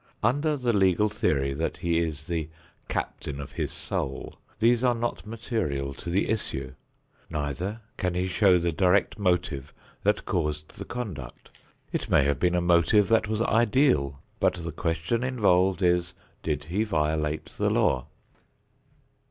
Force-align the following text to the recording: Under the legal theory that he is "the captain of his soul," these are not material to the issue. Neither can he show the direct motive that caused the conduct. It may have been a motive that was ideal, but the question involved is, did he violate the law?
Under 0.23 0.57
the 0.57 0.73
legal 0.73 1.09
theory 1.09 1.53
that 1.53 1.77
he 1.77 1.99
is 1.99 2.25
"the 2.25 2.49
captain 2.87 3.39
of 3.39 3.51
his 3.51 3.71
soul," 3.71 4.33
these 4.59 4.83
are 4.83 4.95
not 4.95 5.27
material 5.27 5.93
to 5.93 6.09
the 6.09 6.27
issue. 6.27 6.73
Neither 7.29 7.81
can 7.97 8.15
he 8.15 8.25
show 8.25 8.57
the 8.57 8.71
direct 8.71 9.19
motive 9.19 9.71
that 10.01 10.25
caused 10.25 10.69
the 10.79 10.85
conduct. 10.85 11.51
It 11.93 12.09
may 12.09 12.23
have 12.23 12.39
been 12.39 12.55
a 12.55 12.61
motive 12.61 13.09
that 13.09 13.27
was 13.27 13.41
ideal, 13.41 14.19
but 14.39 14.55
the 14.55 14.71
question 14.71 15.23
involved 15.23 15.83
is, 15.83 16.15
did 16.41 16.63
he 16.63 16.83
violate 16.83 17.51
the 17.59 17.69
law? 17.69 18.07